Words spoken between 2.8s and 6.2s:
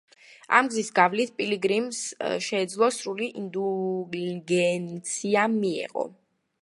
სრული ინდულგენცია მიეღო.